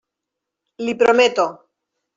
L'hi 0.87 0.97
prometo. 1.03 1.47